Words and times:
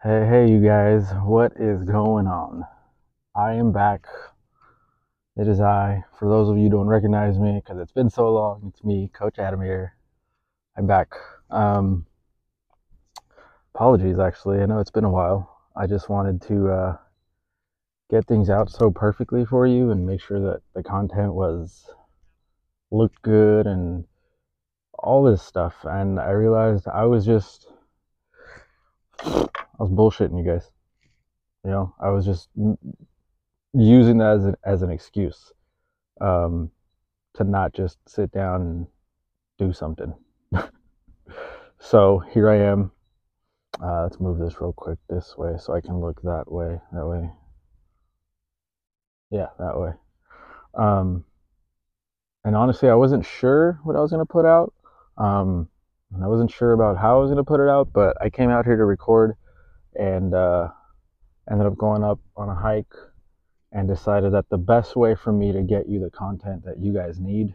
Hey, 0.00 0.28
hey, 0.28 0.48
you 0.48 0.60
guys, 0.60 1.10
what 1.24 1.54
is 1.58 1.82
going 1.82 2.28
on? 2.28 2.62
I 3.34 3.54
am 3.54 3.72
back. 3.72 4.06
It 5.36 5.48
is 5.48 5.60
I. 5.60 6.04
For 6.16 6.28
those 6.28 6.48
of 6.48 6.56
you 6.56 6.70
don't 6.70 6.86
recognize 6.86 7.36
me, 7.36 7.60
because 7.60 7.80
it's 7.80 7.90
been 7.90 8.08
so 8.08 8.32
long, 8.32 8.62
it's 8.72 8.84
me, 8.84 9.10
Coach 9.12 9.40
Adam 9.40 9.60
here. 9.60 9.96
I'm 10.76 10.86
back. 10.86 11.16
Um, 11.50 12.06
apologies, 13.74 14.20
actually. 14.20 14.60
I 14.60 14.66
know 14.66 14.78
it's 14.78 14.92
been 14.92 15.02
a 15.02 15.10
while. 15.10 15.58
I 15.74 15.88
just 15.88 16.08
wanted 16.08 16.42
to 16.42 16.70
uh, 16.70 16.96
get 18.08 18.24
things 18.28 18.48
out 18.48 18.70
so 18.70 18.92
perfectly 18.92 19.44
for 19.44 19.66
you 19.66 19.90
and 19.90 20.06
make 20.06 20.20
sure 20.20 20.38
that 20.38 20.62
the 20.76 20.84
content 20.84 21.34
was 21.34 21.90
looked 22.92 23.20
good 23.22 23.66
and 23.66 24.04
all 24.96 25.24
this 25.24 25.42
stuff. 25.42 25.74
And 25.82 26.20
I 26.20 26.30
realized 26.30 26.86
I 26.86 27.06
was 27.06 27.26
just, 27.26 27.66
I 29.78 29.82
was 29.82 29.92
bullshitting 29.92 30.36
you 30.36 30.50
guys. 30.50 30.70
You 31.64 31.70
know, 31.70 31.94
I 32.00 32.10
was 32.10 32.24
just 32.24 32.48
using 33.72 34.18
that 34.18 34.36
as 34.36 34.44
an, 34.44 34.54
as 34.64 34.82
an 34.82 34.90
excuse 34.90 35.52
um, 36.20 36.70
to 37.34 37.44
not 37.44 37.74
just 37.74 37.98
sit 38.06 38.30
down 38.32 38.60
and 38.62 38.86
do 39.58 39.72
something. 39.72 40.14
so 41.78 42.18
here 42.30 42.48
I 42.48 42.56
am. 42.56 42.90
Uh, 43.82 44.02
let's 44.02 44.18
move 44.18 44.38
this 44.38 44.60
real 44.60 44.72
quick 44.72 44.98
this 45.08 45.36
way 45.36 45.54
so 45.58 45.72
I 45.74 45.80
can 45.80 46.00
look 46.00 46.20
that 46.22 46.50
way. 46.50 46.80
That 46.92 47.06
way. 47.06 47.30
Yeah, 49.30 49.48
that 49.58 49.78
way. 49.78 49.92
Um, 50.74 51.24
and 52.44 52.56
honestly, 52.56 52.88
I 52.88 52.94
wasn't 52.94 53.26
sure 53.26 53.78
what 53.84 53.94
I 53.94 54.00
was 54.00 54.10
going 54.10 54.24
to 54.24 54.32
put 54.32 54.46
out. 54.46 54.72
Um, 55.18 55.68
and 56.12 56.24
I 56.24 56.28
wasn't 56.28 56.50
sure 56.50 56.72
about 56.72 56.96
how 56.96 57.18
I 57.18 57.20
was 57.20 57.28
going 57.28 57.44
to 57.44 57.44
put 57.44 57.60
it 57.60 57.68
out, 57.68 57.92
but 57.92 58.16
I 58.20 58.30
came 58.30 58.50
out 58.50 58.64
here 58.64 58.76
to 58.76 58.84
record 58.84 59.34
and 59.98 60.32
uh, 60.32 60.68
ended 61.50 61.66
up 61.66 61.76
going 61.76 62.04
up 62.04 62.20
on 62.36 62.48
a 62.48 62.54
hike 62.54 62.94
and 63.72 63.86
decided 63.86 64.32
that 64.32 64.48
the 64.48 64.58
best 64.58 64.96
way 64.96 65.14
for 65.14 65.32
me 65.32 65.52
to 65.52 65.62
get 65.62 65.88
you 65.88 66.00
the 66.00 66.10
content 66.10 66.64
that 66.64 66.78
you 66.78 66.92
guys 66.92 67.20
need 67.20 67.54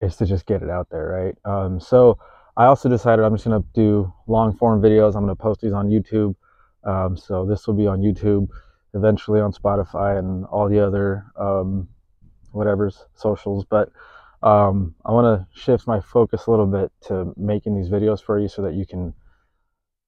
is 0.00 0.16
to 0.16 0.26
just 0.26 0.46
get 0.46 0.62
it 0.62 0.70
out 0.70 0.88
there, 0.90 1.08
right? 1.08 1.50
Um, 1.50 1.80
so 1.80 2.18
I 2.56 2.66
also 2.66 2.88
decided 2.88 3.24
I'm 3.24 3.34
just 3.34 3.44
gonna 3.44 3.64
do 3.74 4.12
long 4.26 4.56
form 4.56 4.82
videos. 4.82 5.16
I'm 5.16 5.22
gonna 5.22 5.34
post 5.34 5.60
these 5.62 5.72
on 5.72 5.88
YouTube. 5.88 6.34
Um, 6.84 7.16
so 7.16 7.46
this 7.46 7.66
will 7.66 7.74
be 7.74 7.86
on 7.86 8.00
YouTube, 8.00 8.48
eventually 8.94 9.40
on 9.40 9.52
Spotify 9.52 10.18
and 10.18 10.44
all 10.46 10.68
the 10.68 10.84
other 10.84 11.24
um, 11.36 11.88
whatever's 12.50 13.06
socials. 13.14 13.64
But 13.64 13.90
um, 14.42 14.94
I 15.04 15.12
want 15.12 15.24
to 15.24 15.60
shift 15.60 15.86
my 15.86 16.00
focus 16.00 16.46
a 16.46 16.50
little 16.50 16.66
bit 16.66 16.90
to 17.02 17.32
making 17.36 17.76
these 17.76 17.88
videos 17.88 18.20
for 18.22 18.38
you 18.38 18.48
so 18.48 18.62
that 18.62 18.74
you 18.74 18.84
can 18.84 19.14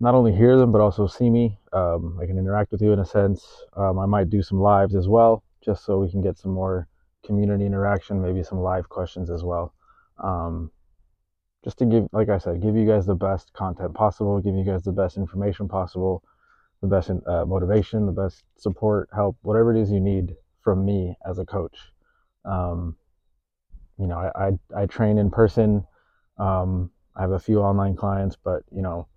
not 0.00 0.14
only 0.14 0.34
hear 0.34 0.56
them 0.56 0.72
but 0.72 0.80
also 0.80 1.06
see 1.06 1.30
me. 1.30 1.58
Um, 1.72 2.18
I 2.20 2.26
can 2.26 2.38
interact 2.38 2.72
with 2.72 2.82
you 2.82 2.92
in 2.92 2.98
a 2.98 3.06
sense. 3.06 3.46
Um, 3.76 3.98
I 3.98 4.06
might 4.06 4.30
do 4.30 4.42
some 4.42 4.60
lives 4.60 4.94
as 4.94 5.08
well, 5.08 5.42
just 5.64 5.84
so 5.84 5.98
we 5.98 6.10
can 6.10 6.20
get 6.20 6.38
some 6.38 6.52
more 6.52 6.88
community 7.24 7.64
interaction, 7.66 8.22
maybe 8.22 8.42
some 8.42 8.58
live 8.60 8.88
questions 8.88 9.30
as 9.30 9.42
well. 9.42 9.74
Um, 10.22 10.70
just 11.64 11.78
to 11.78 11.86
give, 11.86 12.06
like 12.12 12.28
I 12.28 12.38
said, 12.38 12.60
give 12.60 12.76
you 12.76 12.86
guys 12.86 13.06
the 13.06 13.14
best 13.14 13.52
content 13.54 13.94
possible, 13.94 14.40
give 14.40 14.54
you 14.54 14.64
guys 14.64 14.82
the 14.82 14.92
best 14.92 15.16
information 15.16 15.66
possible, 15.66 16.22
the 16.82 16.88
best 16.88 17.10
uh, 17.10 17.46
motivation, 17.46 18.04
the 18.04 18.12
best 18.12 18.44
support, 18.58 19.08
help, 19.14 19.36
whatever 19.42 19.74
it 19.74 19.80
is 19.80 19.90
you 19.90 20.00
need 20.00 20.36
from 20.62 20.84
me 20.84 21.16
as 21.26 21.38
a 21.38 21.46
coach. 21.46 21.78
Um, 22.44 22.96
you 23.98 24.06
know, 24.06 24.18
I, 24.18 24.48
I, 24.48 24.82
I 24.82 24.86
train 24.86 25.16
in 25.16 25.30
person. 25.30 25.86
Um, 26.38 26.90
I 27.16 27.22
have 27.22 27.30
a 27.30 27.38
few 27.38 27.60
online 27.60 27.96
clients, 27.96 28.36
but 28.36 28.62
you 28.70 28.82
know, 28.82 29.08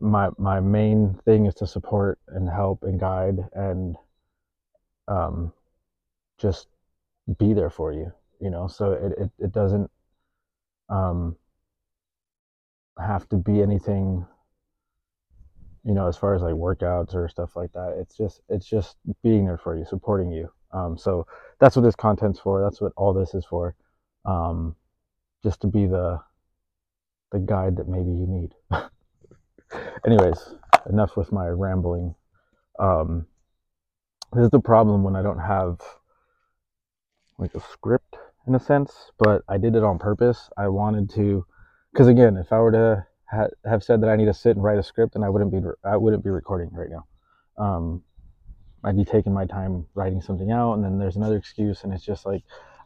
my 0.00 0.30
my 0.38 0.60
main 0.60 1.18
thing 1.24 1.46
is 1.46 1.54
to 1.56 1.66
support 1.66 2.18
and 2.28 2.48
help 2.48 2.82
and 2.82 2.98
guide 2.98 3.38
and 3.52 3.96
um, 5.08 5.52
just 6.38 6.68
be 7.38 7.52
there 7.52 7.70
for 7.70 7.92
you 7.92 8.12
you 8.40 8.50
know? 8.50 8.66
So 8.66 8.92
it, 8.92 9.12
it, 9.18 9.30
it 9.38 9.52
doesn't 9.52 9.90
um, 10.88 11.36
have 12.98 13.28
to 13.28 13.36
be 13.36 13.62
anything 13.62 14.26
you 15.82 15.94
know 15.94 16.06
as 16.08 16.16
far 16.16 16.34
as 16.34 16.42
like 16.42 16.52
workouts 16.52 17.14
or 17.14 17.28
stuff 17.28 17.54
like 17.54 17.72
that. 17.72 17.96
It's 17.98 18.16
just 18.16 18.40
it's 18.48 18.66
just 18.66 18.96
being 19.22 19.46
there 19.46 19.58
for 19.58 19.76
you 19.76 19.84
supporting 19.84 20.32
you. 20.32 20.50
Um, 20.72 20.98
so 20.98 21.26
that's 21.58 21.76
what 21.76 21.82
this 21.82 21.96
content's 21.96 22.40
for. 22.40 22.62
That's 22.62 22.80
what 22.80 22.92
all 22.96 23.12
this 23.12 23.34
is 23.34 23.44
for. 23.44 23.74
Um, 24.24 24.76
just 25.42 25.60
to 25.62 25.66
be 25.68 25.86
the 25.86 26.20
the 27.32 27.38
guide 27.38 27.76
that 27.76 27.88
maybe 27.88 28.10
you 28.10 28.26
need 28.26 28.54
anyways, 30.06 30.54
enough 30.88 31.16
with 31.16 31.32
my 31.32 31.46
rambling. 31.46 32.14
Um, 32.78 33.26
this 34.32 34.44
is 34.44 34.50
the 34.50 34.60
problem 34.60 35.02
when 35.02 35.16
I 35.16 35.22
don't 35.22 35.38
have 35.38 35.80
like 37.38 37.54
a 37.54 37.60
script 37.60 38.16
in 38.46 38.54
a 38.54 38.60
sense, 38.60 39.10
but 39.18 39.42
I 39.48 39.58
did 39.58 39.74
it 39.74 39.82
on 39.82 39.98
purpose. 39.98 40.50
I 40.56 40.68
wanted 40.68 41.10
to, 41.10 41.44
because 41.92 42.08
again, 42.08 42.36
if 42.36 42.52
I 42.52 42.58
were 42.58 42.72
to 42.72 43.06
ha- 43.30 43.68
have 43.68 43.82
said 43.82 44.00
that 44.02 44.10
I 44.10 44.16
need 44.16 44.26
to 44.26 44.34
sit 44.34 44.56
and 44.56 44.64
write 44.64 44.78
a 44.78 44.82
script, 44.82 45.14
then 45.14 45.22
I 45.22 45.28
wouldn't 45.28 45.52
be 45.52 45.60
I 45.84 45.96
wouldn't 45.96 46.24
be 46.24 46.30
recording 46.30 46.70
right 46.72 46.88
now. 46.90 47.06
Um, 47.62 48.02
I'd 48.84 48.96
be 48.96 49.04
taking 49.04 49.34
my 49.34 49.46
time 49.46 49.86
writing 49.94 50.20
something 50.22 50.50
out, 50.50 50.74
and 50.74 50.84
then 50.84 50.98
there's 50.98 51.16
another 51.16 51.36
excuse, 51.36 51.84
and 51.84 51.92
it's 51.92 52.04
just 52.04 52.24
like 52.24 52.42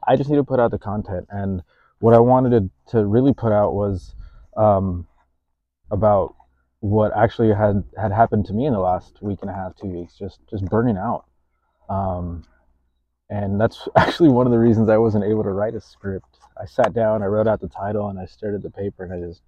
I 0.06 0.16
just 0.16 0.30
need 0.30 0.36
to 0.36 0.44
put 0.44 0.60
out 0.60 0.70
the 0.70 0.78
content. 0.78 1.26
And 1.30 1.62
what 2.00 2.14
I 2.14 2.18
wanted 2.18 2.50
to, 2.50 2.92
to 2.92 3.06
really 3.06 3.32
put 3.32 3.52
out 3.52 3.74
was 3.74 4.14
um, 4.56 5.06
about 5.90 6.34
what 6.84 7.16
actually 7.16 7.48
had 7.48 7.82
had 7.96 8.12
happened 8.12 8.44
to 8.44 8.52
me 8.52 8.66
in 8.66 8.74
the 8.74 8.78
last 8.78 9.22
week 9.22 9.38
and 9.40 9.50
a 9.50 9.54
half, 9.54 9.74
two 9.74 9.86
weeks, 9.86 10.18
just 10.18 10.40
just 10.50 10.66
burning 10.66 10.98
out. 10.98 11.24
Um, 11.88 12.44
and 13.30 13.58
that's 13.58 13.88
actually 13.96 14.28
one 14.28 14.46
of 14.46 14.52
the 14.52 14.58
reasons 14.58 14.90
I 14.90 14.98
wasn't 14.98 15.24
able 15.24 15.44
to 15.44 15.50
write 15.50 15.74
a 15.74 15.80
script. 15.80 16.38
I 16.60 16.66
sat 16.66 16.92
down, 16.92 17.22
I 17.22 17.26
wrote 17.26 17.48
out 17.48 17.62
the 17.62 17.68
title, 17.68 18.10
and 18.10 18.18
I 18.18 18.26
stared 18.26 18.54
at 18.54 18.62
the 18.62 18.70
paper, 18.70 19.04
and 19.04 19.14
I 19.14 19.26
just 19.26 19.40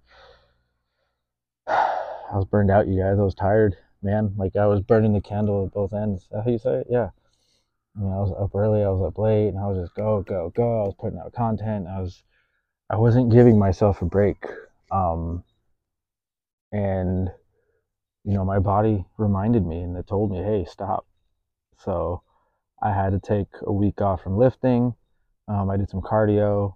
I 1.67 2.35
was 2.35 2.45
burned 2.45 2.71
out, 2.71 2.87
you 2.87 2.99
guys. 2.99 3.19
I 3.19 3.23
was 3.23 3.35
tired, 3.35 3.77
man. 4.01 4.33
Like 4.35 4.55
I 4.55 4.65
was 4.65 4.81
burning 4.81 5.13
the 5.13 5.21
candle 5.21 5.67
at 5.67 5.73
both 5.73 5.93
ends. 5.93 6.27
How 6.33 6.49
you 6.49 6.57
say 6.57 6.77
it? 6.77 6.87
Yeah. 6.89 7.11
You 7.99 8.05
know, 8.05 8.13
I 8.13 8.19
was 8.21 8.33
up 8.39 8.55
early, 8.55 8.83
I 8.83 8.89
was 8.89 9.03
up 9.03 9.19
late, 9.19 9.49
and 9.49 9.59
I 9.59 9.67
was 9.67 9.77
just 9.77 9.95
go, 9.95 10.23
go, 10.23 10.51
go. 10.55 10.81
I 10.81 10.85
was 10.85 10.95
putting 10.99 11.19
out 11.19 11.33
content. 11.33 11.85
I 11.87 12.01
was, 12.01 12.23
I 12.89 12.95
wasn't 12.95 13.31
giving 13.31 13.59
myself 13.59 14.01
a 14.01 14.05
break. 14.05 14.43
Um, 14.91 15.43
and 16.71 17.29
you 18.23 18.33
know 18.33 18.45
my 18.45 18.59
body 18.59 19.05
reminded 19.17 19.65
me 19.65 19.81
and 19.81 19.95
it 19.97 20.07
told 20.07 20.31
me 20.31 20.37
hey 20.37 20.65
stop. 20.69 21.05
So 21.77 22.23
i 22.81 22.91
had 22.91 23.11
to 23.11 23.19
take 23.19 23.47
a 23.61 23.71
week 23.71 24.01
off 24.01 24.21
from 24.21 24.37
lifting. 24.37 24.93
Um, 25.47 25.69
i 25.69 25.77
did 25.77 25.89
some 25.89 26.01
cardio. 26.01 26.75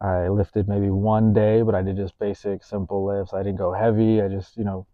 I 0.00 0.28
lifted 0.28 0.68
maybe 0.68 0.90
one 0.90 1.32
day 1.32 1.62
but 1.62 1.74
i 1.74 1.82
did 1.82 1.96
just 1.96 2.18
basic 2.18 2.64
simple 2.64 3.06
lifts. 3.06 3.32
I 3.32 3.42
didn't 3.42 3.58
go 3.58 3.72
heavy. 3.72 4.20
I 4.22 4.28
just 4.28 4.56
you 4.56 4.64
know 4.64 4.86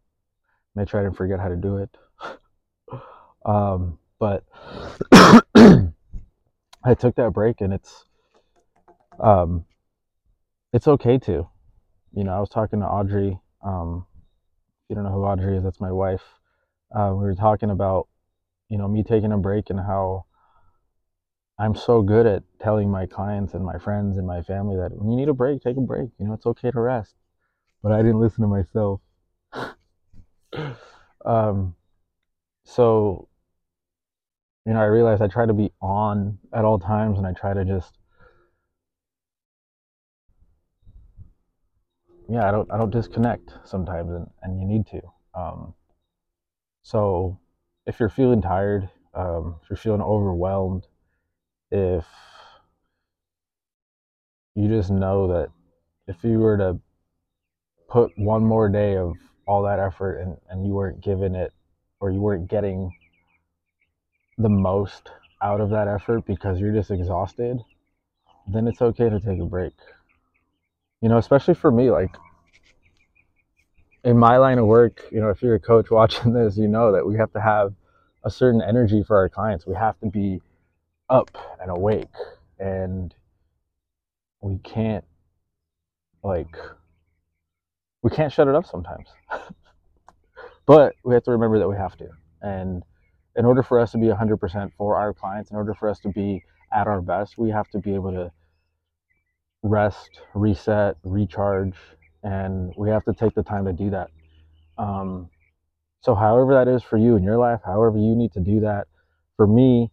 i 0.77 0.85
didn't 0.85 1.15
forget 1.15 1.41
how 1.41 1.49
to 1.49 1.57
do 1.57 1.79
it. 1.79 1.91
Um, 3.47 3.99
but 4.19 4.45
i 5.13 6.95
took 6.99 7.15
that 7.17 7.33
break 7.33 7.61
and 7.61 7.73
it's 7.73 8.05
um, 9.21 9.65
it's 10.73 10.87
okay 10.89 11.19
to 11.19 11.49
you 12.13 12.25
know 12.25 12.33
i 12.33 12.41
was 12.41 12.49
talking 12.49 12.81
to 12.81 12.87
audrey 12.87 13.39
um, 13.65 14.07
you 14.89 14.95
don't 14.95 15.05
know 15.05 15.11
who 15.13 15.25
Audrey 15.25 15.57
is, 15.57 15.65
that's 15.65 15.81
my 15.81 15.93
wife. 15.93 16.23
Uh, 16.95 17.11
we 17.13 17.25
were 17.25 17.35
talking 17.35 17.71
about, 17.71 18.09
you 18.69 18.79
know, 18.79 18.89
me 18.89 19.03
taking 19.03 19.33
a 19.33 19.39
break 19.39 19.71
and 19.71 19.79
how 19.79 20.25
I'm 21.59 21.75
so 21.75 22.03
good 22.03 22.27
at 22.27 22.43
telling 22.61 22.91
my 22.91 23.07
clients 23.07 23.55
and 23.55 23.65
my 23.65 23.79
friends 23.79 24.17
and 24.17 24.27
my 24.27 24.43
family 24.43 24.77
that 24.77 24.93
when 24.97 25.11
you 25.11 25.17
need 25.17 25.29
a 25.29 25.35
break, 25.35 25.61
take 25.61 25.77
a 25.77 25.81
break. 25.81 26.09
You 26.19 26.27
know, 26.27 26.33
it's 26.35 26.47
okay 26.47 26.71
to 26.71 26.81
rest. 26.81 27.15
But 27.83 27.93
I 27.93 27.99
didn't 27.99 28.21
listen 28.21 28.43
to 28.43 28.49
myself. 28.49 29.01
um, 31.25 31.75
so, 32.65 33.29
you 34.65 34.73
know, 34.73 34.81
I 34.81 34.85
realized 34.85 35.21
I 35.21 35.29
try 35.29 35.47
to 35.47 35.55
be 35.55 35.71
on 35.83 36.39
at 36.53 36.65
all 36.65 36.79
times 36.79 37.19
and 37.19 37.27
I 37.27 37.33
try 37.33 37.55
to 37.55 37.65
just 37.65 37.99
yeah, 42.29 42.47
I 42.47 42.51
don't 42.51 42.71
I 42.71 42.77
don't 42.77 42.91
disconnect 42.91 43.55
sometimes, 43.65 44.13
and, 44.13 44.27
and 44.43 44.61
you 44.61 44.67
need 44.67 44.87
to. 44.89 45.01
Um, 45.35 45.75
so 46.83 47.39
if 47.87 47.99
you're 47.99 48.11
feeling 48.11 48.43
tired, 48.43 48.89
um, 49.15 49.57
if 49.63 49.71
you're 49.71 49.77
feeling 49.79 50.03
overwhelmed, 50.03 50.87
if 51.71 52.05
you 54.55 54.69
just 54.69 54.91
know 54.91 55.29
that 55.29 55.51
if 56.07 56.23
you 56.23 56.39
were 56.39 56.59
to 56.59 56.79
put 57.89 58.11
one 58.19 58.45
more 58.45 58.69
day 58.69 58.97
of 58.97 59.15
all 59.47 59.63
that 59.63 59.79
effort 59.79 60.19
and, 60.19 60.37
and 60.51 60.67
you 60.67 60.73
weren't 60.73 61.01
giving 61.01 61.35
it 61.35 61.53
or 62.01 62.11
you 62.11 62.21
weren't 62.21 62.49
getting 62.49 62.93
the 64.37 64.49
most 64.49 65.11
out 65.43 65.61
of 65.61 65.71
that 65.71 65.89
effort 65.89 66.27
because 66.27 66.61
you're 66.61 66.73
just 66.73 66.91
exhausted, 66.91 67.59
then 68.47 68.67
it's 68.67 68.83
okay 68.83 69.09
to 69.09 69.19
take 69.21 69.41
a 69.41 69.47
break 69.47 69.73
you 71.01 71.09
know 71.09 71.19
especially 71.19 71.55
for 71.55 71.71
me 71.71 71.91
like 71.91 72.17
in 74.05 74.17
my 74.19 74.37
line 74.37 74.59
of 74.59 74.67
work, 74.67 75.05
you 75.11 75.21
know, 75.21 75.29
if 75.29 75.43
you're 75.43 75.55
a 75.55 75.61
coach 75.61 75.91
watching 75.91 76.33
this, 76.33 76.57
you 76.57 76.69
know 76.69 76.93
that 76.93 77.07
we 77.07 77.17
have 77.17 77.33
to 77.33 77.41
have 77.41 77.75
a 78.25 78.31
certain 78.31 78.63
energy 78.63 79.03
for 79.03 79.17
our 79.17 79.29
clients. 79.29 79.67
We 79.67 79.75
have 79.75 79.99
to 80.01 80.07
be 80.07 80.41
up 81.09 81.31
and 81.61 81.71
awake 81.71 82.09
and 82.59 83.15
we 84.43 84.59
can't 84.59 85.05
like 86.23 86.55
we 88.03 88.11
can't 88.11 88.33
shut 88.33 88.49
it 88.49 88.55
up 88.55 88.67
sometimes. 88.67 89.09
but 90.67 90.95
we 91.05 91.15
have 91.15 91.25
to 91.25 91.31
remember 91.31 91.59
that 91.59 91.69
we 91.69 91.77
have 91.77 91.97
to. 91.97 92.09
And 92.43 92.83
in 93.37 93.45
order 93.45 93.63
for 93.63 93.81
us 93.81 93.93
to 93.93 93.99
be 93.99 94.07
100% 94.07 94.73
for 94.77 94.97
our 94.97 95.13
clients, 95.13 95.51
in 95.51 95.57
order 95.57 95.75
for 95.75 95.89
us 95.89 95.99
to 96.01 96.09
be 96.09 96.45
at 96.73 96.87
our 96.87 97.01
best, 97.01 97.39
we 97.39 97.51
have 97.51 97.69
to 97.71 97.79
be 97.79 97.95
able 97.95 98.13
to 98.13 98.31
rest, 99.63 100.21
reset, 100.35 100.97
recharge, 101.03 101.77
and 102.23 102.73
we 102.77 102.91
have 102.91 103.05
to 103.05 103.13
take 103.13 103.35
the 103.35 103.43
time 103.43 103.65
to 103.65 103.73
do 103.73 103.91
that. 103.91 104.11
Um, 104.77 105.31
so, 106.01 106.15
however 106.15 106.55
that 106.55 106.69
is 106.69 106.83
for 106.83 106.97
you 106.97 107.17
in 107.17 107.23
your 107.23 107.39
life, 107.39 107.61
however 107.65 107.99
you 107.99 108.15
need 108.15 108.33
to 108.33 108.41
do 108.41 108.61
that, 108.61 108.87
for 109.37 109.47
me, 109.47 109.91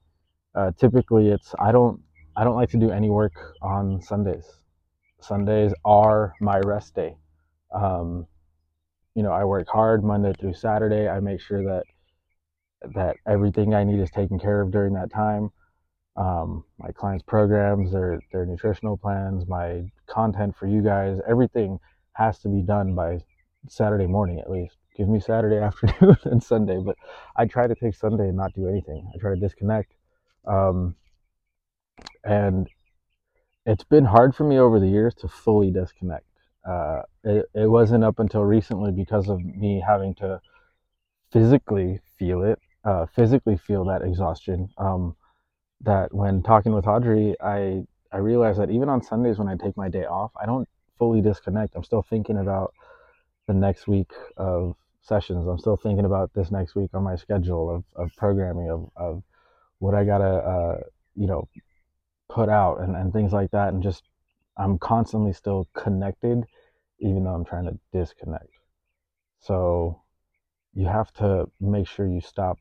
uh, 0.55 0.71
typically 0.77 1.29
it's 1.29 1.53
I 1.59 1.71
don't 1.71 2.01
I 2.35 2.43
don't 2.43 2.55
like 2.55 2.69
to 2.71 2.77
do 2.77 2.91
any 2.91 3.09
work 3.09 3.33
on 3.61 4.01
Sundays. 4.01 4.45
Sundays 5.21 5.73
are 5.83 6.33
my 6.39 6.59
rest 6.59 6.95
day. 6.95 7.15
Um, 7.73 8.27
you 9.15 9.23
know, 9.23 9.31
I 9.31 9.45
work 9.45 9.67
hard 9.67 10.03
Monday 10.03 10.33
through 10.39 10.53
Saturday. 10.53 11.07
I 11.07 11.19
make 11.19 11.41
sure 11.41 11.63
that 11.63 11.83
that 12.93 13.17
everything 13.27 13.73
I 13.73 13.83
need 13.83 13.99
is 13.99 14.11
taken 14.11 14.37
care 14.37 14.61
of 14.61 14.71
during 14.71 14.93
that 14.93 15.11
time. 15.11 15.49
Um, 16.17 16.63
my 16.79 16.91
clients' 16.91 17.23
programs, 17.23 17.91
their 17.91 18.19
their 18.31 18.45
nutritional 18.45 18.97
plans, 18.97 19.47
my 19.47 19.83
content 20.07 20.55
for 20.55 20.67
you 20.67 20.81
guys, 20.81 21.19
everything 21.27 21.79
has 22.13 22.39
to 22.39 22.47
be 22.49 22.61
done 22.61 22.95
by 22.95 23.19
Saturday 23.67 24.07
morning 24.07 24.39
at 24.39 24.49
least. 24.49 24.77
Give 24.95 25.09
me 25.09 25.19
Saturday 25.19 25.57
afternoon 25.69 26.17
and 26.23 26.41
Sunday, 26.41 26.79
but 26.83 26.95
I 27.35 27.45
try 27.45 27.67
to 27.67 27.75
take 27.75 27.95
Sunday 27.95 28.29
and 28.29 28.37
not 28.37 28.53
do 28.53 28.67
anything. 28.67 29.09
I 29.13 29.17
try 29.17 29.33
to 29.33 29.39
disconnect. 29.39 29.93
Um, 30.47 30.95
and 32.23 32.69
it's 33.65 33.83
been 33.83 34.05
hard 34.05 34.35
for 34.35 34.43
me 34.43 34.57
over 34.57 34.79
the 34.79 34.87
years 34.87 35.13
to 35.15 35.27
fully 35.27 35.71
disconnect. 35.71 36.25
Uh, 36.67 37.01
it, 37.23 37.45
it 37.53 37.67
wasn't 37.67 38.03
up 38.03 38.19
until 38.19 38.43
recently 38.43 38.91
because 38.91 39.29
of 39.29 39.43
me 39.43 39.83
having 39.85 40.15
to 40.15 40.39
physically 41.31 41.99
feel 42.17 42.43
it, 42.43 42.59
uh, 42.85 43.05
physically 43.15 43.57
feel 43.57 43.85
that 43.85 44.01
exhaustion. 44.01 44.69
Um, 44.77 45.15
that 45.85 46.13
when 46.13 46.43
talking 46.43 46.73
with 46.73 46.87
Audrey, 46.87 47.35
I 47.41 47.83
I 48.11 48.17
realized 48.17 48.59
that 48.59 48.71
even 48.71 48.89
on 48.89 49.01
Sundays 49.01 49.37
when 49.37 49.47
I 49.49 49.55
take 49.55 49.77
my 49.77 49.89
day 49.89 50.05
off, 50.05 50.31
I 50.39 50.45
don't 50.45 50.67
fully 50.97 51.21
disconnect. 51.21 51.75
I'm 51.75 51.83
still 51.83 52.01
thinking 52.01 52.37
about 52.37 52.73
the 53.47 53.53
next 53.53 53.87
week 53.87 54.11
of 54.37 54.75
sessions. 55.01 55.47
I'm 55.47 55.59
still 55.59 55.77
thinking 55.77 56.05
about 56.05 56.33
this 56.33 56.51
next 56.51 56.75
week 56.75 56.91
on 56.93 57.03
my 57.03 57.15
schedule 57.15 57.69
of, 57.69 57.83
of 57.95 58.15
programming 58.15 58.69
of, 58.69 58.89
of 58.95 59.23
what 59.79 59.93
I 59.93 60.03
gotta 60.03 60.25
uh, 60.25 60.77
you 61.15 61.27
know 61.27 61.47
put 62.29 62.49
out 62.49 62.81
and, 62.81 62.95
and 62.95 63.13
things 63.13 63.33
like 63.33 63.51
that 63.51 63.73
and 63.73 63.83
just 63.83 64.03
I'm 64.57 64.79
constantly 64.79 65.33
still 65.33 65.67
connected 65.75 66.43
even 66.99 67.23
though 67.23 67.35
I'm 67.35 67.45
trying 67.45 67.65
to 67.65 67.77
disconnect. 67.93 68.49
So 69.39 70.01
you 70.73 70.87
have 70.87 71.11
to 71.13 71.49
make 71.59 71.87
sure 71.87 72.07
you 72.07 72.21
stop, 72.21 72.57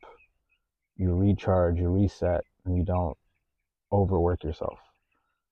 you 0.97 1.15
recharge, 1.15 1.79
you 1.79 1.89
reset, 1.89 2.45
and 2.65 2.77
you 2.77 2.85
don't 2.85 3.17
overwork 3.93 4.45
yourself. 4.45 4.79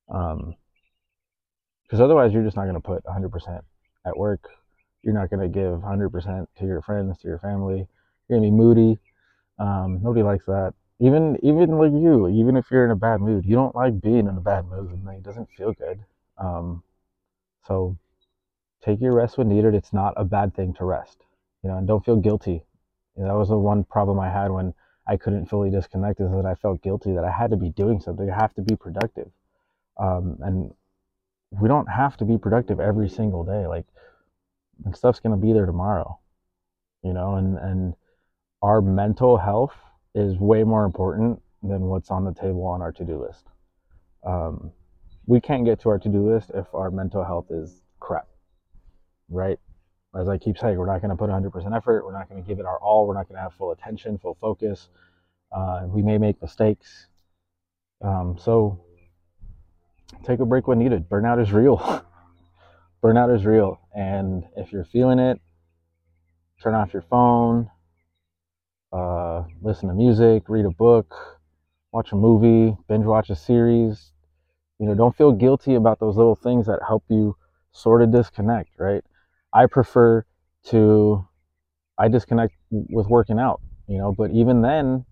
Um, 0.09 0.55
because 1.85 2.01
otherwise 2.01 2.33
you're 2.33 2.45
just 2.45 2.57
not 2.57 2.65
going 2.65 2.75
to 2.75 2.81
put 2.81 3.05
100% 3.05 3.61
at 4.07 4.17
work. 4.17 4.49
You're 5.03 5.15
not 5.15 5.31
going 5.31 5.41
to 5.41 5.49
give 5.49 5.81
100% 5.81 6.47
to 6.59 6.65
your 6.65 6.81
friends, 6.81 7.19
to 7.19 7.29
your 7.29 7.39
family. 7.39 7.87
You're 8.29 8.39
going 8.39 8.51
to 8.51 8.55
be 8.55 8.57
moody. 8.57 8.99
Um, 9.59 10.01
nobody 10.03 10.23
likes 10.23 10.47
that 10.47 10.75
even 11.03 11.37
even 11.43 11.79
like 11.79 11.91
you, 11.91 12.29
even 12.29 12.57
if 12.57 12.71
you're 12.71 12.85
in 12.85 12.93
a 12.93 12.97
bad 12.97 13.21
mood, 13.21 13.45
you 13.45 13.57
don't 13.57 13.75
like 13.75 14.01
being 14.01 14.29
in 14.29 14.37
a 14.37 14.41
bad 14.41 14.67
mood, 14.67 14.93
and 14.93 15.09
it 15.09 15.25
doesn't 15.25 15.49
feel 15.51 15.73
good. 15.73 15.99
Um, 16.39 16.85
so 17.67 17.97
take 18.85 19.01
your 19.01 19.13
rest 19.13 19.37
when 19.37 19.49
needed. 19.49 19.75
It's 19.75 19.93
not 19.93 20.15
a 20.17 20.25
bad 20.25 20.55
thing 20.55 20.75
to 20.75 20.85
rest, 20.85 21.19
you 21.65 21.71
know, 21.71 21.77
and 21.77 21.89
don't 21.89 22.05
feel 22.05 22.15
guilty. 22.15 22.65
You 23.17 23.25
know, 23.25 23.29
that 23.29 23.37
was 23.37 23.49
the 23.49 23.59
one 23.59 23.83
problem 23.83 24.21
I 24.21 24.31
had 24.31 24.53
when 24.53 24.75
I 25.07 25.17
couldn't 25.17 25.47
fully 25.47 25.71
disconnect 25.71 26.21
is 26.21 26.31
that 26.31 26.47
I 26.47 26.55
felt 26.55 26.83
guilty 26.83 27.13
that 27.15 27.25
I 27.25 27.31
had 27.31 27.51
to 27.51 27.57
be 27.57 27.71
doing 27.71 28.01
something. 28.01 28.31
I 28.31 28.35
have 28.35 28.55
to 28.55 28.63
be 28.63 28.77
productive, 28.77 29.31
um, 29.99 30.39
and 30.41 30.75
we 31.51 31.69
don't 31.69 31.89
have 31.89 32.17
to 32.19 32.25
be 32.25 32.39
productive 32.39 32.81
every 32.81 33.09
single 33.09 33.45
day. 33.45 33.67
Like, 33.67 33.87
stuff's 34.95 35.21
gonna 35.21 35.37
be 35.37 35.53
there 35.53 35.67
tomorrow, 35.67 36.19
you 37.03 37.13
know, 37.13 37.35
and 37.35 37.59
and 37.59 37.95
our 38.63 38.81
mental 38.81 39.37
health 39.37 39.75
is 40.15 40.39
way 40.39 40.63
more 40.63 40.85
important 40.85 41.43
than 41.63 41.83
what's 41.83 42.11
on 42.11 42.25
the 42.25 42.33
table 42.33 42.65
on 42.67 42.81
our 42.81 42.93
to-do 42.93 43.21
list. 43.21 43.47
Um, 44.25 44.73
we 45.27 45.41
can't 45.41 45.65
get 45.65 45.81
to 45.81 45.89
our 45.89 45.99
to-do 45.99 46.33
list 46.33 46.51
if 46.55 46.67
our 46.75 46.91
mental 46.91 47.25
health 47.25 47.47
is 47.51 47.83
crap, 48.01 48.29
right? 49.29 49.59
As 50.15 50.29
I 50.29 50.37
keep 50.37 50.59
saying, 50.59 50.77
we're 50.77 50.87
not 50.87 51.01
going 51.01 51.11
to 51.11 51.17
put 51.17 51.31
100% 51.31 51.77
effort. 51.77 52.05
We're 52.05 52.13
not 52.13 52.29
going 52.29 52.43
to 52.43 52.47
give 52.47 52.59
it 52.59 52.67
our 52.67 52.79
all. 52.79 53.07
We're 53.07 53.15
not 53.15 53.29
going 53.29 53.37
to 53.37 53.43
have 53.43 53.55
full 53.55 53.73
attention, 53.73 54.19
full 54.19 54.37
focus. 54.41 54.89
Uh, 55.51 55.87
we 55.87 56.03
may 56.03 56.19
make 56.19 56.41
mistakes. 56.43 57.07
Um, 58.03 58.37
so 58.39 58.85
take 60.25 60.41
a 60.41 60.47
break 60.47 60.67
when 60.67 60.79
needed. 60.79 61.09
Burnout 61.09 61.41
is 61.41 61.53
real. 61.53 61.79
Burnout 63.03 63.35
is 63.35 63.47
real. 63.47 63.81
And 63.95 64.45
if 64.57 64.71
you're 64.71 64.85
feeling 64.85 65.19
it, 65.19 65.41
turn 66.63 66.75
off 66.75 66.93
your 66.93 67.03
phone, 67.03 67.71
uh, 68.93 69.45
listen 69.63 69.89
to 69.89 69.95
music, 69.95 70.45
read 70.49 70.67
a 70.67 70.71
book, 70.71 71.41
watch 71.91 72.13
a 72.13 72.17
movie, 72.17 72.77
binge 72.89 73.07
watch 73.07 73.31
a 73.31 73.37
series. 73.37 74.13
You 74.79 74.87
know, 74.87 74.95
don't 74.95 75.17
feel 75.17 75.33
guilty 75.33 75.75
about 75.75 76.01
those 76.01 76.17
little 76.17 76.35
things 76.37 76.67
that 76.67 76.81
help 76.87 77.05
you 77.09 77.37
sort 77.73 78.03
of 78.03 78.13
disconnect, 78.13 78.71
right? 78.79 79.03
I 79.53 79.67
prefer 79.67 80.25
to, 80.67 81.27
I 81.99 82.09
disconnect 82.09 82.55
with 82.71 83.07
working 83.09 83.39
out, 83.39 83.61
you 83.87 83.99
know, 83.99 84.13
but 84.13 84.31
even 84.31 84.63
then, 84.63 85.05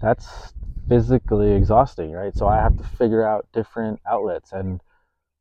that's 0.00 0.54
physically 0.88 1.52
exhausting, 1.52 2.12
right? 2.12 2.34
So 2.34 2.46
I 2.46 2.56
have 2.56 2.76
to 2.78 2.84
figure 2.84 3.26
out 3.26 3.46
different 3.52 4.00
outlets, 4.10 4.52
and 4.52 4.80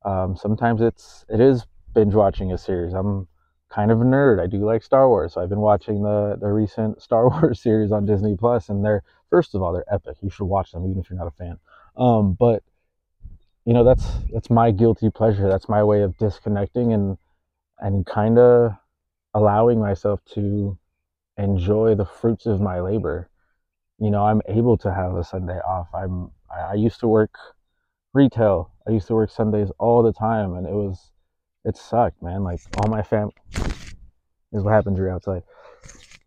um, 0.04 0.36
sometimes 0.36 0.82
it's 0.82 1.26
it 1.30 1.40
is 1.40 1.66
binge 1.94 2.14
watching 2.14 2.52
a 2.52 2.58
series. 2.58 2.94
I'm 2.94 3.28
kind 3.70 3.92
of 3.92 4.02
a 4.02 4.04
nerd. 4.04 4.42
I 4.42 4.48
do 4.48 4.66
like 4.66 4.84
Star 4.84 5.08
Wars. 5.08 5.34
So 5.34 5.42
I've 5.42 5.50
been 5.50 5.60
watching 5.60 6.04
the 6.04 6.38
the 6.40 6.48
recent 6.48 7.02
Star 7.08 7.30
Wars 7.30 7.62
series 7.62 7.92
on 7.92 8.06
Disney 8.06 8.36
Plus, 8.36 8.70
and 8.70 8.84
they're 8.84 9.04
first 9.30 9.56
of 9.56 9.62
all 9.62 9.74
they're 9.74 9.94
epic. 9.94 10.18
You 10.22 10.30
should 10.30 10.46
watch 10.46 10.72
them 10.72 10.86
even 10.86 11.00
if 11.00 11.10
you're 11.10 11.20
not 11.20 11.28
a 11.28 11.32
fan. 11.32 11.60
Um, 11.96 12.34
but 12.34 12.64
you 13.66 13.74
know 13.74 13.84
that's 13.84 14.06
that's 14.34 14.50
my 14.50 14.72
guilty 14.72 15.10
pleasure. 15.10 15.48
That's 15.48 15.70
my 15.70 15.84
way 15.84 16.02
of 16.02 16.18
disconnecting 16.18 16.94
and 16.94 17.18
and 17.80 18.06
kind 18.06 18.40
of 18.40 18.72
allowing 19.34 19.80
myself 19.80 20.20
to 20.34 20.78
enjoy 21.38 21.96
the 21.96 22.06
fruits 22.06 22.46
of 22.46 22.60
my 22.60 22.80
labor. 22.80 23.30
You 24.00 24.10
know, 24.10 24.26
I'm 24.26 24.42
able 24.48 24.78
to 24.80 24.94
have 24.94 25.16
a 25.16 25.24
Sunday 25.24 25.60
off. 25.60 25.88
I'm 25.94 26.32
I, 26.50 26.76
used 26.76 27.00
to 27.02 27.08
work 27.08 27.36
retail. 28.14 28.72
I 28.88 28.92
used 28.92 29.08
to 29.08 29.16
work 29.16 29.32
Sundays 29.32 29.70
all 29.80 30.02
the 30.02 30.14
time, 30.14 30.56
and 30.56 30.66
it 30.66 30.74
was 30.74 31.12
it 31.66 31.78
sucked, 31.78 32.22
man. 32.22 32.44
Like 32.44 32.62
all 32.78 32.90
my 32.90 33.04
fam 33.04 33.30
is 34.54 34.64
what 34.64 34.74
happens 34.74 34.98
you're 34.98 35.12
outside. 35.12 35.44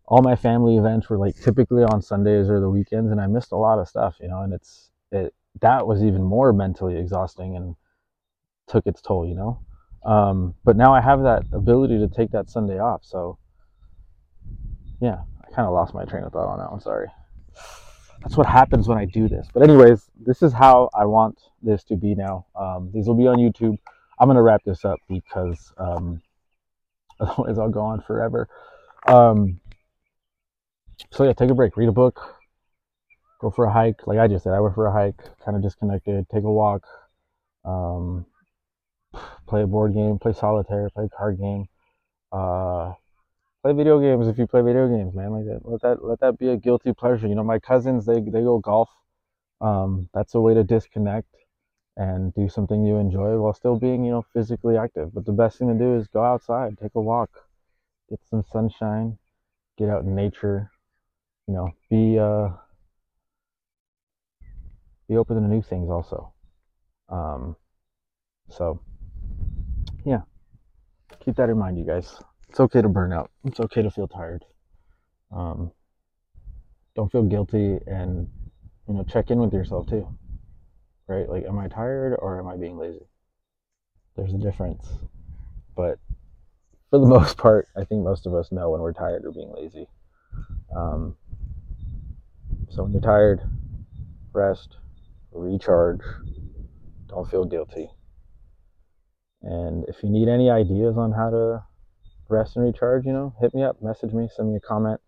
All 0.05 0.21
my 0.21 0.35
family 0.35 0.77
events 0.77 1.09
were 1.09 1.17
like 1.17 1.39
typically 1.41 1.83
on 1.83 2.01
Sundays 2.01 2.49
or 2.49 2.59
the 2.59 2.69
weekends, 2.69 3.11
and 3.11 3.21
I 3.21 3.27
missed 3.27 3.51
a 3.51 3.57
lot 3.57 3.79
of 3.79 3.87
stuff, 3.87 4.15
you 4.19 4.27
know. 4.27 4.41
And 4.41 4.53
it's 4.53 4.91
it 5.11 5.33
that 5.61 5.87
was 5.87 6.03
even 6.03 6.23
more 6.23 6.53
mentally 6.53 6.97
exhausting 6.97 7.55
and 7.55 7.75
took 8.67 8.85
its 8.85 9.01
toll, 9.01 9.27
you 9.27 9.35
know. 9.35 9.59
Um, 10.03 10.55
but 10.63 10.75
now 10.75 10.93
I 10.93 11.01
have 11.01 11.21
that 11.23 11.43
ability 11.51 11.99
to 11.99 12.07
take 12.07 12.31
that 12.31 12.49
Sunday 12.49 12.79
off, 12.79 13.01
so 13.03 13.37
yeah, 14.99 15.21
I 15.43 15.55
kind 15.55 15.67
of 15.67 15.73
lost 15.73 15.93
my 15.93 16.05
train 16.05 16.23
of 16.23 16.31
thought 16.31 16.47
on 16.47 16.59
that 16.59 16.71
one. 16.71 16.79
Sorry. 16.79 17.07
That's 18.21 18.37
what 18.37 18.45
happens 18.45 18.87
when 18.87 18.97
I 18.97 19.05
do 19.05 19.27
this. 19.27 19.47
But 19.51 19.63
anyways, 19.63 20.09
this 20.19 20.43
is 20.43 20.53
how 20.53 20.89
I 20.93 21.05
want 21.05 21.39
this 21.61 21.83
to 21.85 21.95
be 21.95 22.13
now. 22.13 22.45
Um, 22.55 22.91
these 22.93 23.07
will 23.07 23.15
be 23.15 23.27
on 23.27 23.37
YouTube. 23.37 23.77
I'm 24.19 24.27
gonna 24.29 24.43
wrap 24.43 24.63
this 24.63 24.85
up 24.85 24.99
because 25.09 25.73
um, 25.77 26.21
otherwise 27.19 27.57
I'll 27.57 27.69
go 27.69 27.81
on 27.81 28.01
forever. 28.01 28.47
Um, 29.07 29.59
so 31.09 31.23
yeah, 31.23 31.33
take 31.33 31.49
a 31.49 31.55
break, 31.55 31.75
read 31.77 31.89
a 31.89 31.91
book, 31.91 32.21
go 33.39 33.49
for 33.49 33.65
a 33.65 33.73
hike. 33.73 34.05
Like 34.05 34.19
I 34.19 34.27
just 34.27 34.43
said, 34.43 34.53
I 34.53 34.59
went 34.59 34.75
for 34.75 34.85
a 34.85 34.91
hike, 34.91 35.19
kind 35.43 35.57
of 35.57 35.63
disconnected. 35.63 36.27
Take 36.29 36.43
a 36.43 36.51
walk, 36.51 36.85
um, 37.65 38.27
play 39.47 39.63
a 39.63 39.67
board 39.67 39.93
game, 39.93 40.19
play 40.19 40.33
solitaire, 40.33 40.89
play 40.89 41.05
a 41.05 41.09
card 41.09 41.39
game, 41.39 41.67
uh, 42.31 42.93
play 43.63 43.73
video 43.73 43.99
games 43.99 44.27
if 44.27 44.37
you 44.37 44.47
play 44.47 44.61
video 44.61 44.87
games, 44.87 45.13
man. 45.13 45.31
Like 45.31 45.45
that, 45.45 45.61
let 45.63 45.81
that 45.81 46.05
let 46.05 46.19
that 46.21 46.37
be 46.39 46.49
a 46.49 46.57
guilty 46.57 46.93
pleasure. 46.93 47.27
You 47.27 47.35
know, 47.35 47.43
my 47.43 47.59
cousins 47.59 48.05
they 48.05 48.19
they 48.19 48.41
go 48.41 48.59
golf. 48.59 48.89
Um, 49.61 50.09
that's 50.13 50.33
a 50.35 50.41
way 50.41 50.53
to 50.55 50.63
disconnect 50.63 51.35
and 51.97 52.33
do 52.33 52.49
something 52.49 52.83
you 52.83 52.95
enjoy 52.97 53.37
while 53.37 53.53
still 53.53 53.77
being, 53.77 54.03
you 54.03 54.11
know, 54.11 54.25
physically 54.33 54.77
active. 54.77 55.13
But 55.13 55.25
the 55.25 55.33
best 55.33 55.57
thing 55.59 55.67
to 55.67 55.73
do 55.73 55.95
is 55.97 56.07
go 56.07 56.23
outside, 56.23 56.77
take 56.79 56.95
a 56.95 57.01
walk, 57.01 57.29
get 58.09 58.19
some 58.29 58.43
sunshine, 58.51 59.17
get 59.77 59.89
out 59.89 60.03
in 60.03 60.15
nature, 60.15 60.71
you 61.47 61.53
know, 61.53 61.71
be 61.89 62.17
uh, 62.17 62.49
be 65.07 65.17
open 65.17 65.35
to 65.35 65.47
new 65.47 65.61
things 65.61 65.89
also. 65.89 66.33
Um, 67.09 67.55
so, 68.49 68.79
keep 71.23 71.35
that 71.35 71.49
in 71.49 71.57
mind, 71.57 71.77
you 71.77 71.85
guys. 71.85 72.15
It's 72.49 72.59
okay 72.59 72.81
to 72.81 72.89
burn 72.89 73.13
out. 73.13 73.31
It's 73.45 73.59
okay 73.59 73.81
to 73.81 73.91
feel 73.91 74.07
tired. 74.07 74.43
Um, 75.31 75.71
don't 76.95 77.11
feel 77.11 77.23
guilty, 77.23 77.79
and 77.87 78.27
you 78.87 78.93
know, 78.93 79.03
check 79.03 79.31
in 79.31 79.39
with 79.39 79.53
yourself 79.53 79.87
too. 79.87 80.07
Right? 81.07 81.29
Like, 81.29 81.45
am 81.45 81.59
I 81.59 81.67
tired 81.67 82.15
or 82.19 82.39
am 82.39 82.47
I 82.47 82.57
being 82.57 82.77
lazy? 82.77 83.07
There's 84.15 84.33
a 84.33 84.37
difference, 84.37 84.85
but 85.75 85.99
for 86.89 86.99
the 86.99 87.07
most 87.19 87.37
part, 87.37 87.67
I 87.77 87.85
think 87.85 88.03
most 88.03 88.25
of 88.25 88.33
us 88.33 88.51
know 88.51 88.71
when 88.71 88.81
we're 88.81 88.93
tired 88.93 89.25
or 89.25 89.31
being 89.31 89.53
lazy. 89.53 89.87
Um, 90.75 91.15
so 92.69 92.83
when 92.83 92.91
you're 92.91 93.01
tired, 93.01 93.41
rest, 94.33 94.77
recharge, 95.31 96.01
don't 97.07 97.29
feel 97.29 97.45
guilty. 97.45 97.89
And 99.43 99.85
if 99.87 100.03
you 100.03 100.09
need 100.09 100.27
any 100.27 100.49
ideas 100.49 100.97
on 100.97 101.11
how 101.11 101.29
to 101.29 101.63
rest 102.29 102.55
and 102.55 102.65
recharge, 102.65 103.05
you 103.05 103.13
know, 103.13 103.33
hit 103.41 103.53
me 103.53 103.63
up, 103.63 103.81
message 103.81 104.13
me, 104.13 104.29
send 104.33 104.49
me 104.49 104.57
a 104.57 104.59
comment. 104.59 105.01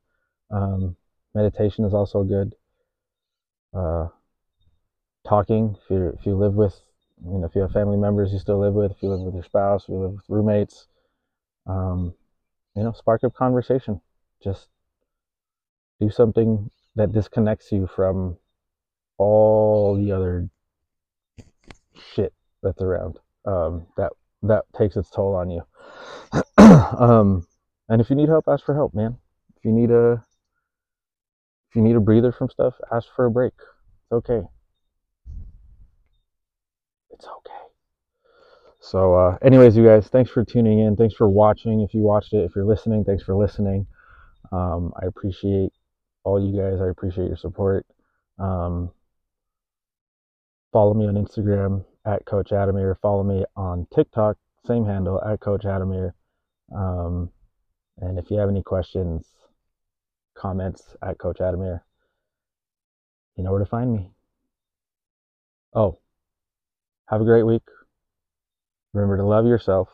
Um, 0.51 0.95
meditation 1.33 1.85
is 1.85 1.93
also 1.93 2.23
good. 2.23 2.55
Uh, 3.73 4.07
talking, 5.27 5.75
if 5.83 5.89
you 5.89 6.15
if 6.19 6.25
you 6.25 6.35
live 6.35 6.53
with, 6.53 6.79
you 7.25 7.39
know, 7.39 7.45
if 7.45 7.55
you 7.55 7.61
have 7.61 7.71
family 7.71 7.97
members 7.97 8.33
you 8.33 8.39
still 8.39 8.59
live 8.59 8.73
with, 8.73 8.91
if 8.91 9.01
you 9.01 9.09
live 9.09 9.21
with 9.21 9.33
your 9.33 9.43
spouse, 9.43 9.83
if 9.83 9.89
you 9.89 9.99
live 9.99 10.11
with 10.11 10.25
roommates, 10.29 10.87
um, 11.67 12.13
you 12.75 12.83
know, 12.83 12.91
spark 12.91 13.23
up 13.23 13.33
conversation. 13.33 14.01
Just 14.43 14.67
do 15.99 16.09
something 16.09 16.69
that 16.95 17.11
disconnects 17.11 17.71
you 17.71 17.87
from 17.87 18.37
all 19.17 19.95
the 19.95 20.11
other 20.11 20.49
shit 22.13 22.33
that's 22.61 22.81
around. 22.81 23.19
Um, 23.45 23.87
that 23.97 24.11
that 24.43 24.65
takes 24.77 24.95
its 24.95 25.09
toll 25.09 25.35
on 25.35 25.49
you. 25.49 25.61
um, 26.57 27.45
and 27.89 28.01
if 28.01 28.09
you 28.09 28.15
need 28.15 28.29
help, 28.29 28.45
ask 28.47 28.65
for 28.65 28.75
help, 28.75 28.93
man. 28.93 29.17
If 29.57 29.65
you 29.65 29.71
need 29.71 29.91
a 29.91 30.23
if 31.69 31.75
you 31.75 31.81
need 31.81 31.95
a 31.95 31.99
breather 31.99 32.31
from 32.31 32.49
stuff, 32.49 32.75
ask 32.91 33.07
for 33.15 33.25
a 33.25 33.31
break. 33.31 33.53
It's 33.57 34.11
okay. 34.11 34.41
It's 37.11 37.25
okay. 37.25 37.53
So, 38.79 39.15
uh, 39.15 39.37
anyways, 39.41 39.75
you 39.75 39.85
guys, 39.85 40.07
thanks 40.07 40.29
for 40.29 40.43
tuning 40.43 40.79
in. 40.79 40.95
Thanks 40.95 41.15
for 41.15 41.27
watching. 41.27 41.81
If 41.81 41.93
you 41.93 42.01
watched 42.01 42.33
it, 42.33 42.43
if 42.43 42.55
you're 42.55 42.65
listening, 42.65 43.05
thanks 43.05 43.23
for 43.23 43.33
listening. 43.33 43.87
Um, 44.51 44.93
I 45.01 45.07
appreciate 45.07 45.71
all 46.23 46.39
you 46.39 46.59
guys. 46.61 46.79
I 46.81 46.89
appreciate 46.89 47.27
your 47.27 47.37
support. 47.37 47.85
Um, 48.37 48.91
follow 50.71 50.93
me 50.93 51.07
on 51.07 51.15
Instagram 51.15 51.85
at 52.05 52.25
Coach 52.25 52.49
Adamir. 52.51 52.95
Follow 53.01 53.23
me 53.23 53.45
on 53.55 53.87
TikTok, 53.93 54.37
same 54.65 54.85
handle 54.85 55.21
at 55.21 55.39
Coach 55.39 55.63
Adamir. 55.63 56.13
Um, 56.75 57.29
and 57.99 58.17
if 58.17 58.31
you 58.31 58.37
have 58.37 58.49
any 58.49 58.63
questions, 58.63 59.27
comments 60.35 60.95
at 61.01 61.17
Coach 61.17 61.37
Adamir, 61.39 61.81
you 63.35 63.43
know 63.43 63.51
where 63.51 63.59
to 63.59 63.65
find 63.65 63.93
me. 63.93 64.11
Oh, 65.73 65.99
have 67.07 67.21
a 67.21 67.25
great 67.25 67.43
week. 67.43 67.63
Remember 68.93 69.17
to 69.17 69.25
love 69.25 69.45
yourself 69.45 69.89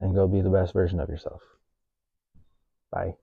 and 0.00 0.14
go 0.14 0.26
be 0.26 0.40
the 0.40 0.50
best 0.50 0.72
version 0.72 1.00
of 1.00 1.08
yourself. 1.08 1.40
Bye. 2.90 3.14